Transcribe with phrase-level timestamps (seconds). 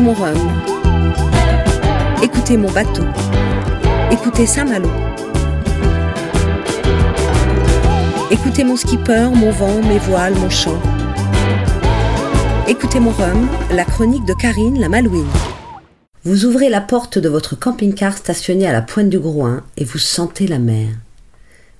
[0.00, 0.62] Écoutez mon rhum.
[2.22, 3.04] Écoutez mon bateau.
[4.10, 4.88] Écoutez Saint-Malo.
[8.30, 10.80] Écoutez mon skipper, mon vent, mes voiles, mon chant.
[12.66, 15.28] Écoutez mon rhum, la chronique de Karine la Malouine.
[16.24, 19.98] Vous ouvrez la porte de votre camping-car stationné à la pointe du Groin et vous
[19.98, 20.88] sentez la mer.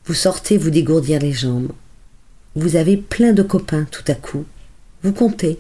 [0.05, 1.73] Vous sortez vous dégourdir les jambes.
[2.55, 4.45] Vous avez plein de copains tout à coup.
[5.05, 5.59] Vous comptez.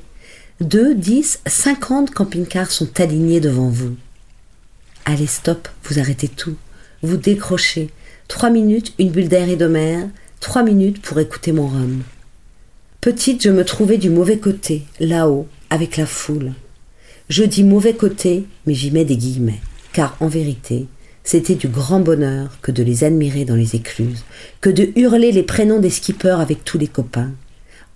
[0.61, 3.97] Deux, dix, cinquante camping-cars sont alignés devant vous.
[5.07, 6.55] Allez, stop, vous arrêtez tout.
[7.03, 7.89] Vous décrochez.
[8.29, 10.07] Trois minutes, une bulle d'air et de mer.
[10.39, 12.03] Trois minutes pour écouter mon rhum.
[13.01, 16.53] Petite, je me trouvais du mauvais côté, là-haut, avec la foule.
[17.31, 19.63] Je dis mauvais côté, mais j'y mets des guillemets,
[19.95, 20.89] car en vérité,
[21.25, 24.25] c'était du grand bonheur que de les admirer dans les écluses,
[24.61, 27.33] que de hurler les prénoms des skippers avec tous les copains.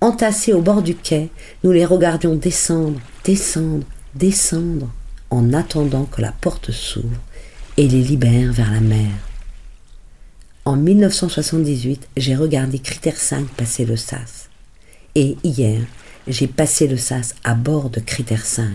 [0.04, 1.30] Entassés au bord du quai,
[1.62, 4.90] nous les regardions descendre, descendre, descendre,
[5.30, 7.22] en attendant que la porte s'ouvre
[7.78, 9.08] et les libère vers la mer.
[10.66, 14.50] En 1978, j'ai regardé Critère 5 passer le SAS.
[15.14, 15.80] Et hier,
[16.26, 18.72] j'ai passé le SAS à bord de Critère 5.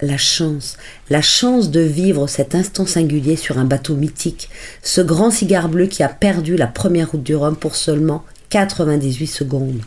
[0.00, 0.78] La chance,
[1.10, 4.48] la chance de vivre cet instant singulier sur un bateau mythique,
[4.82, 9.26] ce grand cigare bleu qui a perdu la première route du Rhum pour seulement 98
[9.26, 9.82] secondes,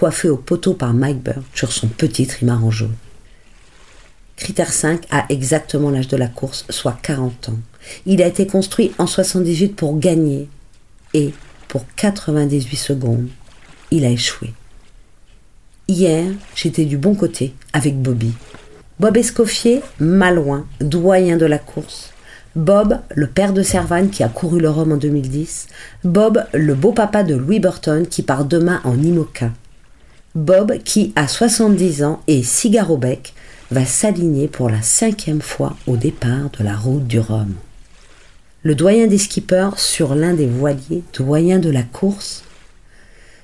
[0.00, 2.94] coiffé au poteau par Mike Bird sur son petit trimaran jaune.
[4.36, 7.58] Critère 5 a exactement l'âge de la course, soit 40 ans.
[8.06, 10.48] Il a été construit en 78 pour gagner
[11.12, 11.34] et
[11.68, 13.28] pour 98 secondes,
[13.90, 14.54] il a échoué.
[15.86, 18.32] Hier, j'étais du bon côté avec Bobby.
[19.00, 22.14] Bob Escoffier, malouin, doyen de la course.
[22.56, 25.68] Bob, le père de Servane qui a couru le Rhum en 2010.
[26.04, 29.50] Bob, le beau-papa de Louis Burton qui part demain en IMOCA.
[30.34, 33.34] Bob qui, à 70 ans et cigare au bec,
[33.70, 37.54] va s'aligner pour la cinquième fois au départ de la route du Rhum.
[38.62, 42.44] Le doyen des skippers sur l'un des voiliers, doyen de la course.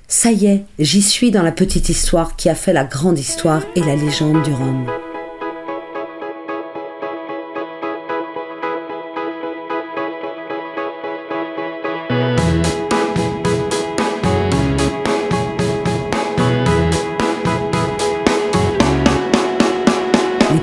[0.06, 3.62] Ça y est, j'y suis dans la petite histoire qui a fait la grande histoire
[3.74, 4.86] et la légende du Rhum.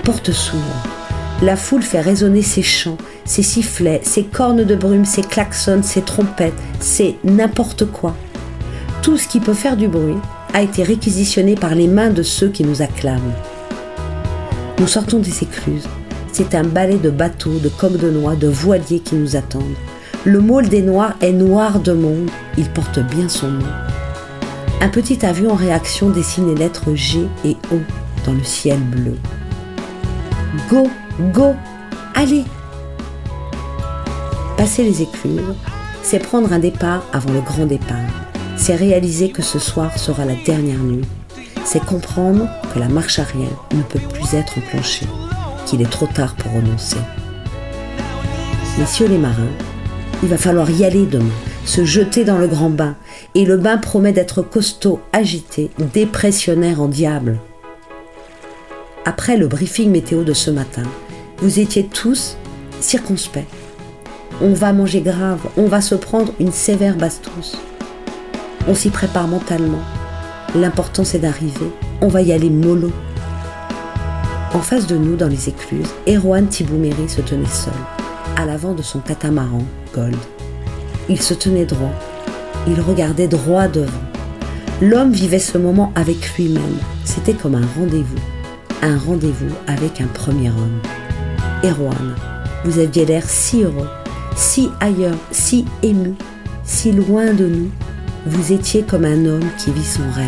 [0.04, 0.84] Les portes s'ouvrent.
[1.42, 6.02] La foule fait résonner ses chants, ses sifflets, ses cornes de brume, ses klaxons, ses
[6.02, 8.14] trompettes, c'est n'importe quoi.
[9.02, 10.18] Tout ce qui peut faire du bruit
[10.54, 13.32] a été réquisitionné par les mains de ceux qui nous acclament.
[14.78, 15.88] Nous sortons des écluses.
[16.34, 19.78] C'est un balai de bateaux, de coques de noix, de voiliers qui nous attendent.
[20.26, 23.72] Le môle des Noirs est noir de monde, il porte bien son nom.
[24.82, 27.78] Un petit avion en réaction dessine les lettres G et O
[28.26, 29.16] dans le ciel bleu.
[30.70, 30.88] Go,
[31.34, 31.56] go,
[32.14, 32.44] allez
[34.56, 35.56] Passer les écluses,
[36.04, 37.98] c'est prendre un départ avant le grand départ.
[38.56, 41.06] C'est réaliser que ce soir sera la dernière nuit.
[41.66, 45.08] C'est comprendre que la marche arrière ne peut plus être enclenchée,
[45.66, 46.98] qu'il est trop tard pour renoncer.
[48.78, 49.58] Messieurs les marins,
[50.22, 51.26] il va falloir y aller demain,
[51.66, 52.96] se jeter dans le grand bain,
[53.34, 57.40] et le bain promet d'être costaud, agité, dépressionnaire en diable.
[59.06, 60.84] Après le briefing météo de ce matin,
[61.40, 62.38] vous étiez tous
[62.80, 63.46] circonspects.
[64.42, 67.58] On va manger grave, on va se prendre une sévère bastos.
[68.66, 69.82] On s'y prépare mentalement.
[70.56, 71.70] L'important c'est d'arriver.
[72.00, 72.94] On va y aller mollo.
[74.54, 77.74] En face de nous, dans les écluses, Erwan Thibouméry se tenait seul,
[78.38, 79.64] à l'avant de son catamaran
[79.94, 80.16] Gold.
[81.10, 81.94] Il se tenait droit.
[82.68, 83.92] Il regardait droit devant.
[84.82, 86.78] L'homme vivait ce moment avec lui-même.
[87.04, 88.33] C'était comme un rendez-vous.
[88.86, 90.82] Un rendez-vous avec un premier homme.
[91.64, 92.16] Erwan,
[92.66, 93.88] vous aviez l'air si heureux,
[94.36, 96.16] si ailleurs, si ému,
[96.66, 97.70] si loin de nous.
[98.26, 100.28] Vous étiez comme un homme qui vit son rêve.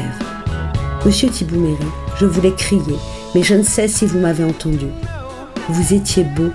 [1.06, 1.76] Monsieur Thibouméry,
[2.18, 2.96] je voulais crier,
[3.36, 4.88] mais je ne sais si vous m'avez entendu.
[5.68, 6.52] Vous étiez beau.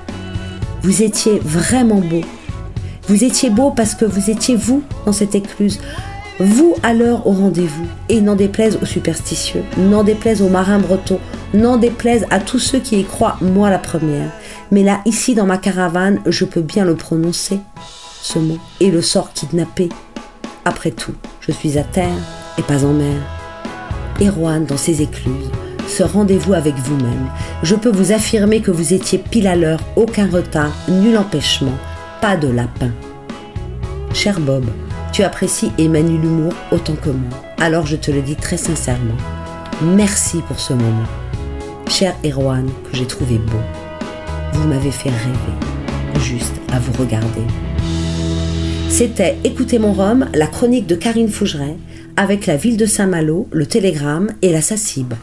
[0.83, 2.23] Vous étiez vraiment beau.
[3.09, 5.79] Vous étiez beau parce que vous étiez vous dans cette écluse.
[6.43, 7.87] Vous l'heure au rendez-vous.
[8.09, 11.21] Et n'en déplaise aux superstitieux, n'en déplaise aux marins bretons,
[11.53, 14.31] n'en déplaise à tous ceux qui y croient, moi la première.
[14.71, 17.61] Mais là, ici, dans ma caravane, je peux bien le prononcer,
[18.23, 19.91] ce mot, et le sort kidnappé.
[20.65, 22.09] Après tout, je suis à terre
[22.59, 23.17] et pas en mer.
[24.21, 25.51] Erwan dans ses écluses,
[25.89, 27.31] ce rendez-vous avec vous-même,
[27.63, 31.77] je peux vous affirmer que vous étiez pile à l'heure, aucun retard, nul empêchement,
[32.21, 32.91] pas de lapin.
[34.13, 34.65] Cher Bob,
[35.13, 39.17] tu apprécies et manies l'humour autant que moi, alors je te le dis très sincèrement.
[39.83, 41.07] Merci pour ce moment.
[41.89, 43.59] cher Erwan, que j'ai trouvé beau.
[44.53, 47.43] Vous m'avez fait rêver, juste à vous regarder.
[48.89, 51.77] C'était Écoutez mon Rhum, la chronique de Karine Fougeret,
[52.17, 55.15] avec la ville de Saint-Malo, le Télégramme et la SACIB.